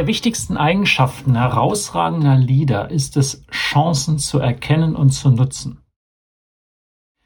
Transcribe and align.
der 0.00 0.06
wichtigsten 0.06 0.56
Eigenschaften 0.56 1.36
herausragender 1.36 2.34
Leader 2.34 2.90
ist 2.90 3.18
es, 3.18 3.44
Chancen 3.50 4.18
zu 4.18 4.38
erkennen 4.38 4.96
und 4.96 5.10
zu 5.10 5.28
nutzen. 5.28 5.82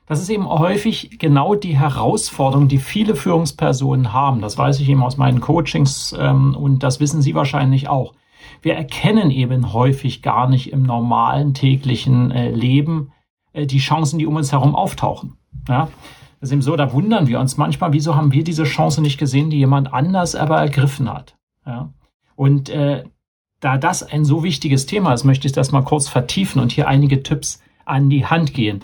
Das 0.06 0.20
ist 0.20 0.28
eben 0.28 0.48
häufig 0.48 1.20
genau 1.20 1.54
die 1.54 1.78
Herausforderung, 1.78 2.66
die 2.66 2.78
viele 2.78 3.14
Führungspersonen 3.14 4.12
haben. 4.12 4.40
Das 4.40 4.58
weiß 4.58 4.80
ich 4.80 4.88
eben 4.88 5.04
aus 5.04 5.16
meinen 5.16 5.40
Coachings 5.40 6.16
ähm, 6.18 6.56
und 6.56 6.82
das 6.82 6.98
wissen 6.98 7.22
Sie 7.22 7.36
wahrscheinlich 7.36 7.88
auch. 7.88 8.12
Wir 8.60 8.74
erkennen 8.74 9.30
eben 9.30 9.72
häufig 9.72 10.20
gar 10.20 10.48
nicht 10.48 10.72
im 10.72 10.82
normalen 10.82 11.54
täglichen 11.54 12.32
äh, 12.32 12.50
Leben 12.50 13.12
äh, 13.52 13.66
die 13.66 13.78
Chancen, 13.78 14.18
die 14.18 14.26
um 14.26 14.34
uns 14.34 14.50
herum 14.50 14.74
auftauchen. 14.74 15.36
Ja? 15.68 15.90
Das 16.40 16.48
ist 16.48 16.52
eben 16.52 16.62
so, 16.62 16.74
da 16.74 16.92
wundern 16.92 17.28
wir 17.28 17.38
uns 17.38 17.56
manchmal, 17.56 17.92
wieso 17.92 18.16
haben 18.16 18.32
wir 18.32 18.42
diese 18.42 18.64
Chance 18.64 19.00
nicht 19.00 19.18
gesehen, 19.18 19.48
die 19.48 19.58
jemand 19.58 19.94
anders 19.94 20.34
aber 20.34 20.58
ergriffen 20.58 21.08
hat. 21.08 21.36
Ja? 21.64 21.90
Und 22.36 22.68
äh, 22.68 23.04
da 23.60 23.78
das 23.78 24.02
ein 24.02 24.24
so 24.24 24.42
wichtiges 24.42 24.86
Thema 24.86 25.12
ist, 25.14 25.24
möchte 25.24 25.46
ich 25.46 25.52
das 25.52 25.72
mal 25.72 25.82
kurz 25.82 26.08
vertiefen 26.08 26.60
und 26.60 26.72
hier 26.72 26.88
einige 26.88 27.22
Tipps 27.22 27.62
an 27.84 28.10
die 28.10 28.26
Hand 28.26 28.54
gehen. 28.54 28.82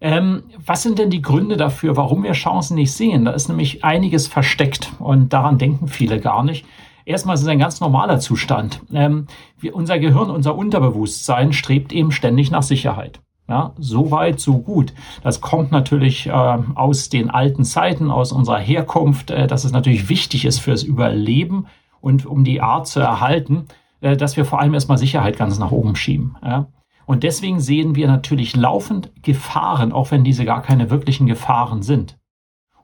Ähm, 0.00 0.44
was 0.64 0.82
sind 0.82 0.98
denn 0.98 1.10
die 1.10 1.22
Gründe 1.22 1.56
dafür, 1.56 1.96
warum 1.96 2.22
wir 2.22 2.32
Chancen 2.32 2.76
nicht 2.76 2.92
sehen? 2.92 3.24
Da 3.24 3.32
ist 3.32 3.48
nämlich 3.48 3.84
einiges 3.84 4.28
versteckt 4.28 4.92
und 4.98 5.32
daran 5.32 5.58
denken 5.58 5.88
viele 5.88 6.20
gar 6.20 6.44
nicht. 6.44 6.66
Erstmal 7.04 7.34
ist 7.34 7.42
es 7.42 7.48
ein 7.48 7.58
ganz 7.58 7.80
normaler 7.80 8.20
Zustand. 8.20 8.80
Ähm, 8.92 9.26
wir, 9.58 9.74
unser 9.74 9.98
Gehirn, 9.98 10.30
unser 10.30 10.54
Unterbewusstsein 10.56 11.52
strebt 11.52 11.92
eben 11.92 12.12
ständig 12.12 12.50
nach 12.50 12.62
Sicherheit. 12.62 13.20
Ja, 13.48 13.72
so 13.78 14.10
weit, 14.10 14.40
so 14.40 14.58
gut. 14.58 14.92
Das 15.22 15.40
kommt 15.40 15.72
natürlich 15.72 16.26
äh, 16.26 16.30
aus 16.32 17.08
den 17.08 17.30
alten 17.30 17.64
Zeiten, 17.64 18.10
aus 18.10 18.30
unserer 18.30 18.58
Herkunft, 18.58 19.30
äh, 19.30 19.46
dass 19.46 19.64
es 19.64 19.72
natürlich 19.72 20.10
wichtig 20.10 20.44
ist 20.44 20.58
fürs 20.58 20.82
Überleben 20.82 21.66
und 22.00 22.26
um 22.26 22.44
die 22.44 22.60
Art 22.60 22.86
zu 22.86 23.00
erhalten, 23.00 23.66
äh, 24.00 24.16
dass 24.16 24.36
wir 24.36 24.44
vor 24.44 24.60
allem 24.60 24.74
erstmal 24.74 24.98
Sicherheit 24.98 25.36
ganz 25.36 25.58
nach 25.58 25.70
oben 25.70 25.96
schieben. 25.96 26.36
Ja? 26.44 26.68
Und 27.06 27.22
deswegen 27.22 27.60
sehen 27.60 27.94
wir 27.94 28.06
natürlich 28.06 28.54
laufend 28.54 29.10
Gefahren, 29.22 29.92
auch 29.92 30.10
wenn 30.10 30.24
diese 30.24 30.44
gar 30.44 30.62
keine 30.62 30.90
wirklichen 30.90 31.26
Gefahren 31.26 31.82
sind. 31.82 32.18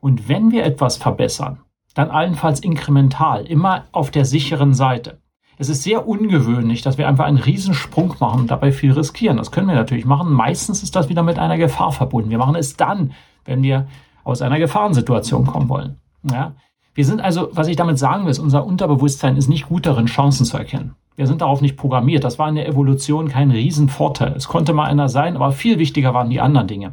Und 0.00 0.28
wenn 0.28 0.50
wir 0.50 0.64
etwas 0.64 0.96
verbessern, 0.96 1.60
dann 1.94 2.10
allenfalls 2.10 2.60
inkremental, 2.60 3.46
immer 3.46 3.84
auf 3.92 4.10
der 4.10 4.24
sicheren 4.24 4.74
Seite. 4.74 5.20
Es 5.56 5.68
ist 5.68 5.84
sehr 5.84 6.08
ungewöhnlich, 6.08 6.82
dass 6.82 6.98
wir 6.98 7.06
einfach 7.06 7.26
einen 7.26 7.38
Riesensprung 7.38 8.16
machen 8.18 8.40
und 8.40 8.50
dabei 8.50 8.72
viel 8.72 8.92
riskieren. 8.92 9.36
Das 9.36 9.52
können 9.52 9.68
wir 9.68 9.74
natürlich 9.74 10.04
machen. 10.04 10.32
Meistens 10.32 10.82
ist 10.82 10.96
das 10.96 11.08
wieder 11.08 11.22
mit 11.22 11.38
einer 11.38 11.56
Gefahr 11.56 11.92
verbunden. 11.92 12.30
Wir 12.30 12.38
machen 12.38 12.56
es 12.56 12.76
dann, 12.76 13.12
wenn 13.44 13.62
wir 13.62 13.86
aus 14.24 14.42
einer 14.42 14.58
Gefahrensituation 14.58 15.46
kommen 15.46 15.68
wollen. 15.68 16.00
Ja? 16.28 16.54
Wir 16.94 17.04
sind 17.04 17.20
also, 17.20 17.48
was 17.52 17.68
ich 17.68 17.76
damit 17.76 17.98
sagen 17.98 18.24
will, 18.24 18.30
ist, 18.30 18.38
unser 18.38 18.64
Unterbewusstsein 18.64 19.36
ist 19.36 19.48
nicht 19.48 19.68
gut 19.68 19.84
darin, 19.86 20.06
Chancen 20.06 20.46
zu 20.46 20.56
erkennen. 20.56 20.94
Wir 21.16 21.26
sind 21.26 21.40
darauf 21.40 21.60
nicht 21.60 21.76
programmiert. 21.76 22.24
Das 22.24 22.38
war 22.38 22.48
in 22.48 22.54
der 22.54 22.68
Evolution 22.68 23.28
kein 23.28 23.50
Riesenvorteil. 23.50 24.32
Es 24.36 24.48
konnte 24.48 24.72
mal 24.72 24.84
einer 24.84 25.08
sein, 25.08 25.36
aber 25.36 25.52
viel 25.52 25.78
wichtiger 25.78 26.14
waren 26.14 26.30
die 26.30 26.40
anderen 26.40 26.68
Dinge. 26.68 26.92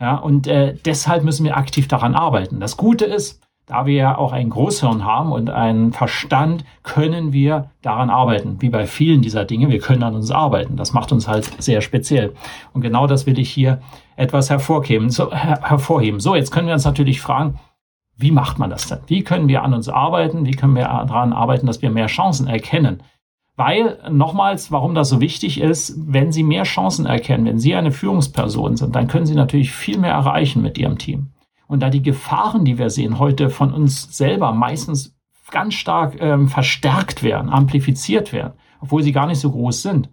Ja, 0.00 0.16
und 0.16 0.46
äh, 0.46 0.74
deshalb 0.84 1.22
müssen 1.22 1.44
wir 1.44 1.56
aktiv 1.56 1.88
daran 1.88 2.14
arbeiten. 2.14 2.60
Das 2.60 2.76
Gute 2.76 3.04
ist, 3.04 3.40
da 3.66 3.86
wir 3.86 3.94
ja 3.94 4.18
auch 4.18 4.32
ein 4.32 4.50
Großhirn 4.50 5.04
haben 5.04 5.32
und 5.32 5.48
einen 5.48 5.92
Verstand, 5.92 6.64
können 6.82 7.32
wir 7.32 7.70
daran 7.82 8.10
arbeiten. 8.10 8.56
Wie 8.60 8.68
bei 8.68 8.86
vielen 8.86 9.22
dieser 9.22 9.44
Dinge, 9.44 9.68
wir 9.68 9.78
können 9.78 10.02
an 10.02 10.16
uns 10.16 10.30
arbeiten. 10.30 10.76
Das 10.76 10.92
macht 10.92 11.12
uns 11.12 11.28
halt 11.28 11.62
sehr 11.62 11.80
speziell. 11.80 12.34
Und 12.72 12.80
genau 12.80 13.06
das 13.06 13.26
will 13.26 13.38
ich 13.38 13.50
hier 13.50 13.80
etwas 14.16 14.50
hervorheben. 14.50 15.08
So, 15.10 15.30
her 15.32 15.60
hervorheben. 15.62 16.20
so 16.20 16.34
jetzt 16.34 16.50
können 16.50 16.66
wir 16.66 16.74
uns 16.74 16.84
natürlich 16.84 17.20
fragen, 17.20 17.60
wie 18.22 18.30
macht 18.30 18.58
man 18.58 18.70
das 18.70 18.88
denn? 18.88 19.00
Wie 19.06 19.22
können 19.22 19.48
wir 19.48 19.62
an 19.62 19.74
uns 19.74 19.88
arbeiten? 19.88 20.46
Wie 20.46 20.52
können 20.52 20.74
wir 20.74 20.84
daran 20.84 21.32
arbeiten, 21.32 21.66
dass 21.66 21.82
wir 21.82 21.90
mehr 21.90 22.06
Chancen 22.06 22.46
erkennen? 22.46 23.02
Weil, 23.56 23.98
nochmals, 24.10 24.72
warum 24.72 24.94
das 24.94 25.10
so 25.10 25.20
wichtig 25.20 25.60
ist, 25.60 25.94
wenn 25.98 26.32
Sie 26.32 26.42
mehr 26.42 26.62
Chancen 26.62 27.04
erkennen, 27.04 27.44
wenn 27.44 27.58
Sie 27.58 27.74
eine 27.74 27.92
Führungsperson 27.92 28.76
sind, 28.76 28.96
dann 28.96 29.08
können 29.08 29.26
Sie 29.26 29.34
natürlich 29.34 29.72
viel 29.72 29.98
mehr 29.98 30.12
erreichen 30.12 30.62
mit 30.62 30.78
Ihrem 30.78 30.96
Team. 30.96 31.32
Und 31.66 31.80
da 31.80 31.90
die 31.90 32.02
Gefahren, 32.02 32.64
die 32.64 32.78
wir 32.78 32.88
sehen, 32.88 33.18
heute 33.18 33.50
von 33.50 33.72
uns 33.72 34.16
selber 34.16 34.52
meistens 34.52 35.18
ganz 35.50 35.74
stark 35.74 36.16
ähm, 36.20 36.48
verstärkt 36.48 37.22
werden, 37.22 37.50
amplifiziert 37.50 38.32
werden, 38.32 38.54
obwohl 38.80 39.02
sie 39.02 39.12
gar 39.12 39.26
nicht 39.26 39.38
so 39.38 39.50
groß 39.50 39.82
sind, 39.82 40.10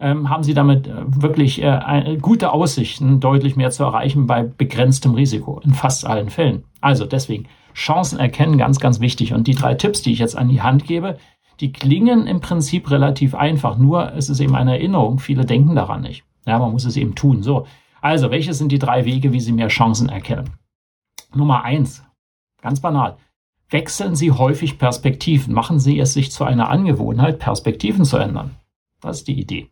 ähm, 0.00 0.30
haben 0.30 0.42
sie 0.42 0.54
damit 0.54 0.88
äh, 0.88 0.92
wirklich 1.06 1.62
äh, 1.62 2.16
gute 2.20 2.52
Aussichten, 2.52 3.20
deutlich 3.20 3.56
mehr 3.56 3.70
zu 3.70 3.84
erreichen 3.84 4.26
bei 4.26 4.42
begrenztem 4.42 5.14
Risiko 5.14 5.60
in 5.62 5.74
fast 5.74 6.06
allen 6.06 6.30
Fällen. 6.30 6.64
Also 6.80 7.04
deswegen 7.04 7.46
Chancen 7.74 8.18
erkennen 8.18 8.58
ganz, 8.58 8.80
ganz 8.80 9.00
wichtig. 9.00 9.34
Und 9.34 9.46
die 9.46 9.54
drei 9.54 9.74
Tipps, 9.74 10.02
die 10.02 10.12
ich 10.12 10.18
jetzt 10.18 10.36
an 10.36 10.48
die 10.48 10.62
Hand 10.62 10.86
gebe, 10.86 11.18
die 11.60 11.72
klingen 11.72 12.26
im 12.26 12.40
Prinzip 12.40 12.90
relativ 12.90 13.34
einfach. 13.34 13.76
Nur 13.76 14.14
es 14.14 14.30
ist 14.30 14.40
eben 14.40 14.56
eine 14.56 14.72
Erinnerung. 14.72 15.18
Viele 15.18 15.44
denken 15.44 15.74
daran 15.74 16.00
nicht. 16.00 16.24
Ja, 16.46 16.58
man 16.58 16.72
muss 16.72 16.86
es 16.86 16.96
eben 16.96 17.14
tun. 17.14 17.42
So. 17.42 17.66
Also, 18.00 18.30
welche 18.30 18.54
sind 18.54 18.72
die 18.72 18.78
drei 18.78 19.04
Wege, 19.04 19.32
wie 19.34 19.40
Sie 19.40 19.52
mehr 19.52 19.68
Chancen 19.68 20.08
erkennen? 20.08 20.54
Nummer 21.34 21.64
eins. 21.64 22.02
Ganz 22.62 22.80
banal. 22.80 23.18
Wechseln 23.68 24.16
Sie 24.16 24.32
häufig 24.32 24.78
Perspektiven. 24.78 25.52
Machen 25.52 25.78
Sie 25.78 25.98
es 26.00 26.14
sich 26.14 26.32
zu 26.32 26.44
einer 26.44 26.70
Angewohnheit, 26.70 27.38
Perspektiven 27.38 28.06
zu 28.06 28.16
ändern. 28.16 28.56
Das 29.02 29.18
ist 29.18 29.28
die 29.28 29.38
Idee. 29.38 29.70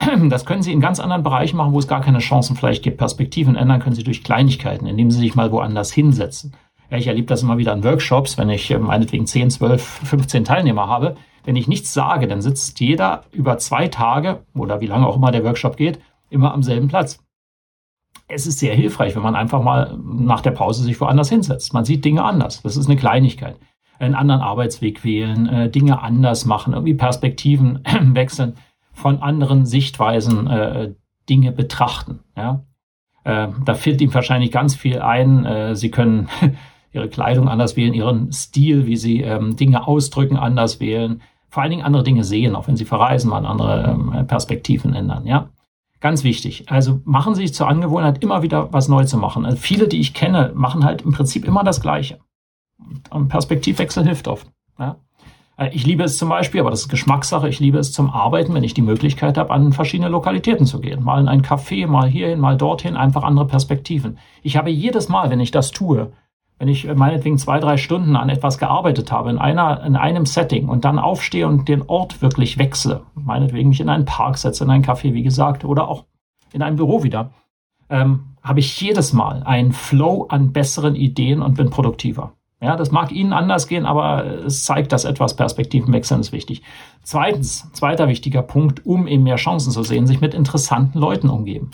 Das 0.28 0.44
können 0.44 0.62
Sie 0.62 0.72
in 0.72 0.80
ganz 0.80 1.00
anderen 1.00 1.22
Bereichen 1.22 1.56
machen, 1.56 1.72
wo 1.72 1.78
es 1.78 1.88
gar 1.88 2.00
keine 2.00 2.18
Chancen 2.18 2.56
vielleicht 2.56 2.82
gibt. 2.82 2.98
Perspektiven 2.98 3.56
ändern 3.56 3.80
können 3.80 3.94
Sie 3.94 4.04
durch 4.04 4.24
Kleinigkeiten, 4.24 4.86
indem 4.86 5.10
Sie 5.10 5.18
sich 5.18 5.34
mal 5.34 5.52
woanders 5.52 5.92
hinsetzen. 5.92 6.54
Ich 6.90 7.06
erlebe 7.06 7.26
das 7.26 7.42
immer 7.42 7.58
wieder 7.58 7.72
in 7.72 7.84
Workshops, 7.84 8.38
wenn 8.38 8.50
ich 8.50 8.70
äh, 8.70 8.78
meinetwegen 8.78 9.26
10, 9.26 9.50
12, 9.50 9.82
15 9.82 10.44
Teilnehmer 10.44 10.88
habe. 10.88 11.16
Wenn 11.44 11.56
ich 11.56 11.68
nichts 11.68 11.92
sage, 11.92 12.28
dann 12.28 12.40
sitzt 12.40 12.80
jeder 12.80 13.24
über 13.32 13.58
zwei 13.58 13.88
Tage 13.88 14.44
oder 14.54 14.80
wie 14.80 14.86
lange 14.86 15.06
auch 15.06 15.16
immer 15.16 15.30
der 15.30 15.44
Workshop 15.44 15.76
geht, 15.76 16.00
immer 16.30 16.54
am 16.54 16.62
selben 16.62 16.88
Platz. 16.88 17.22
Es 18.28 18.46
ist 18.46 18.58
sehr 18.58 18.74
hilfreich, 18.74 19.14
wenn 19.14 19.22
man 19.22 19.36
einfach 19.36 19.62
mal 19.62 19.98
nach 20.02 20.40
der 20.40 20.52
Pause 20.52 20.82
sich 20.82 20.98
woanders 21.00 21.28
hinsetzt. 21.28 21.74
Man 21.74 21.84
sieht 21.84 22.04
Dinge 22.04 22.24
anders. 22.24 22.62
Das 22.62 22.76
ist 22.76 22.86
eine 22.86 22.96
Kleinigkeit. 22.96 23.56
Einen 23.98 24.14
anderen 24.14 24.40
Arbeitsweg 24.40 25.04
wählen, 25.04 25.46
äh, 25.46 25.70
Dinge 25.70 26.02
anders 26.02 26.46
machen, 26.46 26.72
irgendwie 26.72 26.94
Perspektiven 26.94 27.80
wechseln 28.14 28.54
von 29.04 29.20
anderen 29.20 29.66
Sichtweisen 29.66 30.46
äh, 30.46 30.94
Dinge 31.28 31.52
betrachten. 31.52 32.20
Ja? 32.34 32.64
Äh, 33.24 33.48
da 33.62 33.74
fällt 33.74 34.00
ihm 34.00 34.14
wahrscheinlich 34.14 34.50
ganz 34.50 34.74
viel 34.74 35.02
ein. 35.02 35.44
Äh, 35.44 35.76
sie 35.76 35.90
können 35.90 36.30
ihre 36.90 37.10
Kleidung 37.10 37.46
anders 37.46 37.76
wählen, 37.76 37.92
ihren 37.92 38.32
Stil, 38.32 38.86
wie 38.86 38.96
sie 38.96 39.20
ähm, 39.20 39.56
Dinge 39.56 39.86
ausdrücken, 39.86 40.38
anders 40.38 40.80
wählen. 40.80 41.20
Vor 41.50 41.62
allen 41.62 41.72
Dingen 41.72 41.84
andere 41.84 42.02
Dinge 42.02 42.24
sehen, 42.24 42.56
auch 42.56 42.66
wenn 42.66 42.78
sie 42.78 42.86
verreisen, 42.86 43.28
mal 43.28 43.44
andere 43.44 43.90
ähm, 43.90 44.26
Perspektiven 44.26 44.94
ändern. 44.94 45.26
Ja, 45.26 45.50
ganz 46.00 46.24
wichtig. 46.24 46.70
Also 46.70 47.02
machen 47.04 47.34
Sie 47.34 47.42
sich 47.42 47.52
zur 47.52 47.68
Angewohnheit, 47.68 48.22
immer 48.22 48.40
wieder 48.40 48.72
was 48.72 48.88
neu 48.88 49.04
zu 49.04 49.18
machen. 49.18 49.44
Also 49.44 49.58
viele, 49.58 49.86
die 49.86 50.00
ich 50.00 50.14
kenne, 50.14 50.52
machen 50.54 50.82
halt 50.82 51.02
im 51.02 51.12
Prinzip 51.12 51.44
immer 51.44 51.62
das 51.62 51.82
Gleiche. 51.82 52.20
Und 53.10 53.28
Perspektivwechsel 53.28 54.02
hilft 54.02 54.28
oft. 54.28 54.50
Ja? 54.78 54.96
Äh, 55.56 55.70
ich 55.72 55.86
liebe 55.86 56.04
es 56.04 56.18
zum 56.18 56.28
Beispiel, 56.28 56.60
aber 56.60 56.70
das 56.70 56.82
ist 56.82 56.88
Geschmackssache, 56.88 57.48
ich 57.48 57.60
liebe 57.60 57.78
es 57.78 57.92
zum 57.92 58.10
Arbeiten, 58.10 58.54
wenn 58.54 58.64
ich 58.64 58.74
die 58.74 58.82
Möglichkeit 58.82 59.38
habe, 59.38 59.52
an 59.52 59.72
verschiedene 59.72 60.08
Lokalitäten 60.08 60.66
zu 60.66 60.80
gehen. 60.80 61.04
Mal 61.04 61.20
in 61.20 61.28
ein 61.28 61.42
Café, 61.42 61.86
mal 61.86 62.08
hierhin, 62.08 62.40
mal 62.40 62.56
dorthin, 62.56 62.96
einfach 62.96 63.22
andere 63.22 63.46
Perspektiven. 63.46 64.18
Ich 64.42 64.56
habe 64.56 64.70
jedes 64.70 65.08
Mal, 65.08 65.30
wenn 65.30 65.40
ich 65.40 65.50
das 65.50 65.70
tue, 65.70 66.12
wenn 66.58 66.68
ich 66.68 66.86
äh, 66.86 66.94
meinetwegen 66.94 67.38
zwei, 67.38 67.60
drei 67.60 67.76
Stunden 67.76 68.16
an 68.16 68.28
etwas 68.28 68.58
gearbeitet 68.58 69.12
habe, 69.12 69.30
in 69.30 69.38
einer, 69.38 69.82
in 69.84 69.96
einem 69.96 70.26
Setting 70.26 70.68
und 70.68 70.84
dann 70.84 70.98
aufstehe 70.98 71.46
und 71.46 71.68
den 71.68 71.82
Ort 71.82 72.22
wirklich 72.22 72.58
wechsle, 72.58 73.02
meinetwegen 73.14 73.68
mich 73.68 73.80
in 73.80 73.88
einen 73.88 74.04
Park 74.04 74.38
setze, 74.38 74.64
in 74.64 74.70
ein 74.70 74.84
Café, 74.84 75.12
wie 75.12 75.22
gesagt, 75.22 75.64
oder 75.64 75.88
auch 75.88 76.04
in 76.52 76.62
ein 76.62 76.76
Büro 76.76 77.02
wieder, 77.02 77.32
ähm, 77.90 78.36
habe 78.42 78.60
ich 78.60 78.80
jedes 78.80 79.12
Mal 79.12 79.42
einen 79.42 79.72
Flow 79.72 80.26
an 80.28 80.52
besseren 80.52 80.94
Ideen 80.94 81.42
und 81.42 81.56
bin 81.56 81.70
produktiver. 81.70 82.32
Ja, 82.64 82.76
das 82.76 82.90
mag 82.90 83.12
Ihnen 83.12 83.32
anders 83.32 83.68
gehen, 83.68 83.86
aber 83.86 84.24
es 84.46 84.64
zeigt, 84.64 84.92
dass 84.92 85.04
etwas 85.04 85.36
Perspektivenwechseln 85.36 86.20
ist 86.20 86.32
wichtig. 86.32 86.62
Zweitens, 87.02 87.70
zweiter 87.72 88.08
wichtiger 88.08 88.42
Punkt, 88.42 88.84
um 88.86 89.06
eben 89.06 89.22
mehr 89.22 89.36
Chancen 89.36 89.70
zu 89.70 89.82
sehen, 89.82 90.06
sich 90.06 90.20
mit 90.20 90.34
interessanten 90.34 90.98
Leuten 90.98 91.28
umgeben. 91.28 91.70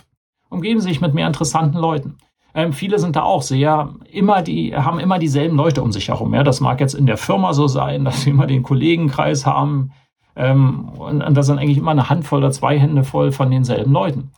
Umgeben 0.49 0.81
Sie 0.81 0.89
sich 0.89 1.01
mit 1.01 1.15
mehr 1.15 1.27
interessanten 1.27 1.79
Leuten. 1.79 2.19
Ähm, 2.55 2.73
viele 2.73 2.99
sind 2.99 3.15
da 3.15 3.23
auch 3.23 3.43
sehr 3.43 3.95
immer 4.11 4.43
die 4.43 4.75
haben 4.75 4.99
immer 4.99 5.21
dieselben 5.21 5.57
Leute 5.57 5.83
um 5.83 5.93
sich 5.93 6.09
herum. 6.09 6.35
Ja, 6.35 6.43
das 6.43 6.61
mag 6.61 6.81
jetzt 6.81 6.95
in 6.95 7.07
der 7.07 7.17
Firma 7.17 7.53
so 7.55 7.69
sein, 7.69 8.05
dass 8.07 8.23
sie 8.23 8.31
immer 8.31 8.47
den 8.47 8.63
Kollegenkreis 8.63 9.47
haben, 9.47 9.93
Ähm, 10.37 10.89
und, 10.99 11.23
und 11.23 11.37
das 11.37 11.47
sind 11.47 11.59
eigentlich 11.59 11.79
immer 11.79 11.91
eine 11.91 12.09
Handvoll 12.09 12.39
oder 12.39 12.53
zwei 12.53 12.79
Hände 12.79 13.05
voll 13.05 13.33
von 13.33 13.51
denselben 13.51 13.93
Leuten. 13.93 14.31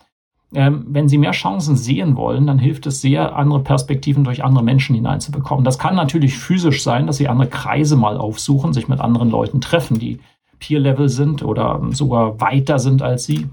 Ähm, 0.54 0.84
wenn 0.88 1.08
Sie 1.08 1.18
mehr 1.18 1.30
Chancen 1.32 1.76
sehen 1.76 2.16
wollen, 2.16 2.46
dann 2.46 2.58
hilft 2.58 2.86
es 2.86 3.00
sehr, 3.00 3.36
andere 3.36 3.60
Perspektiven 3.60 4.24
durch 4.24 4.44
andere 4.44 4.62
Menschen 4.62 4.94
hineinzubekommen. 4.94 5.64
Das 5.64 5.78
kann 5.78 5.94
natürlich 5.94 6.36
physisch 6.36 6.82
sein, 6.82 7.06
dass 7.06 7.16
Sie 7.16 7.28
andere 7.28 7.48
Kreise 7.48 7.96
mal 7.96 8.18
aufsuchen, 8.18 8.72
sich 8.72 8.88
mit 8.88 9.00
anderen 9.00 9.30
Leuten 9.30 9.60
treffen, 9.60 9.98
die 9.98 10.20
Peer-Level 10.58 11.08
sind 11.08 11.42
oder 11.42 11.80
sogar 11.90 12.40
weiter 12.40 12.78
sind 12.78 13.02
als 13.02 13.24
Sie, 13.24 13.48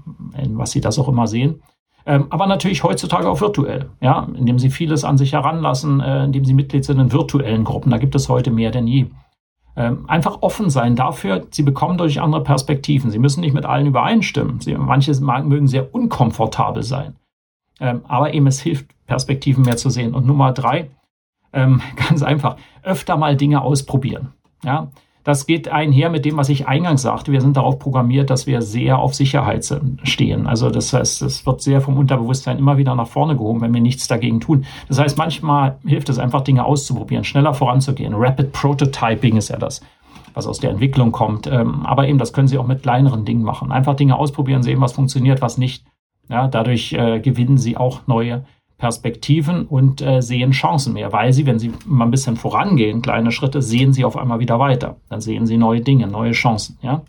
was 0.50 0.72
Sie 0.72 0.80
das 0.80 0.98
auch 0.98 1.08
immer 1.08 1.26
sehen. 1.26 1.62
Ähm, 2.06 2.26
aber 2.30 2.46
natürlich 2.46 2.82
heutzutage 2.82 3.28
auch 3.28 3.40
virtuell, 3.40 3.90
ja, 4.00 4.26
indem 4.36 4.58
Sie 4.58 4.70
vieles 4.70 5.04
an 5.04 5.18
sich 5.18 5.32
heranlassen, 5.32 6.00
äh, 6.00 6.24
indem 6.24 6.44
Sie 6.44 6.54
Mitglied 6.54 6.84
sind 6.84 6.98
in 6.98 7.12
virtuellen 7.12 7.64
Gruppen. 7.64 7.90
Da 7.90 7.98
gibt 7.98 8.14
es 8.14 8.28
heute 8.28 8.50
mehr 8.50 8.70
denn 8.70 8.86
je. 8.86 9.06
Ähm, 9.76 10.04
einfach 10.08 10.42
offen 10.42 10.68
sein 10.68 10.96
dafür, 10.96 11.46
Sie 11.50 11.62
bekommen 11.62 11.96
durch 11.96 12.20
andere 12.20 12.42
Perspektiven. 12.42 13.10
Sie 13.10 13.18
müssen 13.18 13.40
nicht 13.40 13.54
mit 13.54 13.64
allen 13.64 13.86
übereinstimmen. 13.86 14.60
Sie, 14.60 14.74
manche 14.74 15.12
mögen 15.20 15.68
sehr 15.68 15.94
unkomfortabel 15.94 16.82
sein. 16.82 17.16
Ähm, 17.80 18.02
aber 18.08 18.34
eben 18.34 18.46
es 18.46 18.60
hilft, 18.60 18.86
Perspektiven 19.06 19.64
mehr 19.64 19.76
zu 19.76 19.90
sehen. 19.90 20.14
Und 20.14 20.26
Nummer 20.26 20.52
drei, 20.52 20.90
ähm, 21.52 21.80
ganz 21.96 22.22
einfach, 22.22 22.56
öfter 22.82 23.16
mal 23.16 23.36
Dinge 23.36 23.62
ausprobieren. 23.62 24.32
Ja, 24.64 24.88
das 25.24 25.46
geht 25.46 25.68
einher 25.68 26.08
mit 26.08 26.24
dem, 26.24 26.36
was 26.36 26.48
ich 26.48 26.66
eingangs 26.66 27.02
sagte. 27.02 27.32
Wir 27.32 27.40
sind 27.40 27.56
darauf 27.56 27.78
programmiert, 27.78 28.30
dass 28.30 28.46
wir 28.46 28.62
sehr 28.62 28.98
auf 28.98 29.14
Sicherheit 29.14 29.68
stehen. 30.02 30.46
Also 30.46 30.70
das 30.70 30.92
heißt, 30.92 31.22
es 31.22 31.44
wird 31.44 31.60
sehr 31.60 31.80
vom 31.80 31.98
Unterbewusstsein 31.98 32.58
immer 32.58 32.78
wieder 32.78 32.94
nach 32.94 33.06
vorne 33.06 33.36
gehoben, 33.36 33.60
wenn 33.60 33.74
wir 33.74 33.82
nichts 33.82 34.08
dagegen 34.08 34.40
tun. 34.40 34.64
Das 34.88 34.98
heißt, 34.98 35.18
manchmal 35.18 35.78
hilft 35.84 36.08
es 36.08 36.18
einfach, 36.18 36.40
Dinge 36.40 36.64
auszuprobieren, 36.64 37.24
schneller 37.24 37.52
voranzugehen. 37.52 38.14
Rapid 38.16 38.52
Prototyping 38.52 39.36
ist 39.36 39.48
ja 39.48 39.58
das, 39.58 39.82
was 40.32 40.46
aus 40.46 40.58
der 40.58 40.70
Entwicklung 40.70 41.12
kommt. 41.12 41.46
Ähm, 41.46 41.84
aber 41.84 42.08
eben, 42.08 42.18
das 42.18 42.32
können 42.32 42.48
Sie 42.48 42.56
auch 42.56 42.66
mit 42.66 42.82
kleineren 42.82 43.26
Dingen 43.26 43.42
machen. 43.42 43.72
Einfach 43.72 43.96
Dinge 43.96 44.16
ausprobieren, 44.16 44.62
sehen, 44.62 44.80
was 44.80 44.92
funktioniert, 44.92 45.42
was 45.42 45.58
nicht. 45.58 45.84
Ja, 46.30 46.48
dadurch 46.48 46.92
äh, 46.94 47.20
gewinnen 47.20 47.58
Sie 47.58 47.76
auch 47.76 48.06
neue 48.06 48.44
Perspektiven 48.80 49.66
und 49.66 50.00
äh, 50.00 50.22
sehen 50.22 50.50
Chancen 50.52 50.94
mehr, 50.94 51.12
weil 51.12 51.32
sie, 51.32 51.46
wenn 51.46 51.58
sie 51.58 51.72
mal 51.86 52.06
ein 52.06 52.10
bisschen 52.10 52.36
vorangehen, 52.36 53.02
kleine 53.02 53.30
Schritte, 53.30 53.60
sehen 53.62 53.92
sie 53.92 54.04
auf 54.04 54.16
einmal 54.16 54.40
wieder 54.40 54.58
weiter. 54.58 54.96
Dann 55.10 55.20
sehen 55.20 55.46
sie 55.46 55.58
neue 55.58 55.82
Dinge, 55.82 56.08
neue 56.08 56.32
Chancen. 56.32 56.78
Ja? 56.80 57.02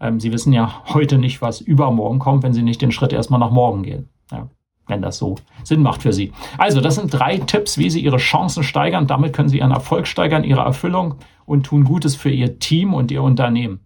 Ähm, 0.00 0.18
sie 0.20 0.32
wissen 0.32 0.52
ja 0.52 0.82
heute 0.92 1.16
nicht, 1.16 1.40
was 1.40 1.60
übermorgen 1.60 2.18
kommt, 2.18 2.42
wenn 2.42 2.52
sie 2.52 2.62
nicht 2.62 2.82
den 2.82 2.90
Schritt 2.90 3.12
erstmal 3.12 3.40
nach 3.40 3.52
morgen 3.52 3.84
gehen. 3.84 4.08
Ja? 4.32 4.48
Wenn 4.88 5.00
das 5.00 5.16
so 5.18 5.36
Sinn 5.62 5.82
macht 5.82 6.02
für 6.02 6.12
Sie. 6.12 6.32
Also, 6.58 6.80
das 6.80 6.94
sind 6.94 7.12
drei 7.12 7.38
Tipps, 7.38 7.76
wie 7.76 7.90
Sie 7.90 8.00
Ihre 8.00 8.18
Chancen 8.18 8.62
steigern. 8.62 9.08
Damit 9.08 9.32
können 9.32 9.48
Sie 9.48 9.58
Ihren 9.58 9.72
Erfolg 9.72 10.06
steigern, 10.06 10.44
Ihre 10.44 10.60
Erfüllung 10.60 11.16
und 11.44 11.66
tun 11.66 11.82
Gutes 11.82 12.14
für 12.14 12.30
Ihr 12.30 12.60
Team 12.60 12.94
und 12.94 13.10
Ihr 13.10 13.22
Unternehmen. 13.22 13.85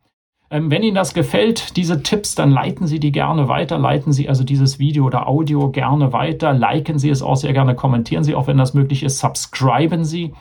Ähm, 0.52 0.68
wenn 0.68 0.82
Ihnen 0.82 0.96
das 0.96 1.14
gefällt, 1.14 1.76
diese 1.76 2.02
Tipps, 2.02 2.34
dann 2.34 2.50
leiten 2.50 2.88
Sie 2.88 2.98
die 2.98 3.12
gerne 3.12 3.46
weiter. 3.46 3.78
Leiten 3.78 4.12
Sie 4.12 4.28
also 4.28 4.42
dieses 4.42 4.80
Video 4.80 5.04
oder 5.06 5.28
Audio 5.28 5.70
gerne 5.70 6.12
weiter. 6.12 6.52
Liken 6.52 6.98
Sie 6.98 7.08
es 7.08 7.22
auch 7.22 7.36
sehr 7.36 7.52
gerne. 7.52 7.76
Kommentieren 7.76 8.24
Sie 8.24 8.34
auch, 8.34 8.48
wenn 8.48 8.58
das 8.58 8.74
möglich 8.74 9.04
ist. 9.04 9.20
Subscriben 9.20 10.04
Sie, 10.04 10.32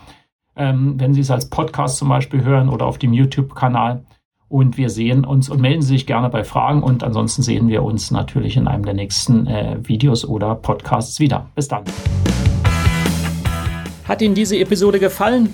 ähm, 0.55 0.95
wenn 0.99 1.13
Sie 1.13 1.21
es 1.21 1.29
als 1.29 1.51
Podcast 1.51 1.97
zum 1.97 2.09
Beispiel 2.09 2.43
hören 2.43 2.69
oder 2.69 2.87
auf 2.87 2.97
dem 2.97 3.13
YouTube-Kanal. 3.13 4.03
Und 4.47 4.77
wir 4.77 4.89
sehen 4.89 5.25
uns 5.25 5.47
und 5.47 5.61
melden 5.61 5.83
Sie 5.83 5.89
sich 5.89 6.07
gerne 6.07 6.29
bei 6.29 6.43
Fragen. 6.43 6.81
Und 6.81 7.03
ansonsten 7.03 7.43
sehen 7.43 7.67
wir 7.67 7.83
uns 7.83 8.09
natürlich 8.09 8.57
in 8.57 8.67
einem 8.67 8.83
der 8.83 8.95
nächsten 8.95 9.45
äh, 9.45 9.77
Videos 9.83 10.25
oder 10.25 10.55
Podcasts 10.55 11.19
wieder. 11.19 11.45
Bis 11.53 11.67
dann. 11.67 11.83
Hat 14.07 14.23
Ihnen 14.23 14.33
diese 14.33 14.57
Episode 14.57 14.97
gefallen? 14.97 15.53